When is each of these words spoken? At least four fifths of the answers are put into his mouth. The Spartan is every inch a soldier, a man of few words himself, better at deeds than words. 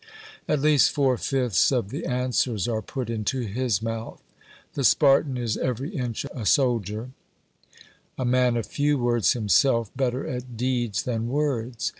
At 0.47 0.61
least 0.61 0.89
four 0.89 1.15
fifths 1.15 1.71
of 1.71 1.89
the 1.91 2.07
answers 2.07 2.67
are 2.67 2.81
put 2.81 3.07
into 3.07 3.41
his 3.41 3.83
mouth. 3.83 4.19
The 4.73 4.83
Spartan 4.83 5.37
is 5.37 5.57
every 5.57 5.91
inch 5.95 6.25
a 6.33 6.43
soldier, 6.43 7.11
a 8.17 8.25
man 8.25 8.57
of 8.57 8.65
few 8.65 8.97
words 8.97 9.33
himself, 9.33 9.91
better 9.95 10.25
at 10.25 10.57
deeds 10.57 11.03
than 11.03 11.27
words. 11.29 11.89